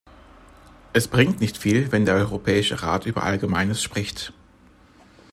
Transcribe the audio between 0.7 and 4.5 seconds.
Es bringt nicht viel, wenn der Europäische Rat über Allgemeines spricht.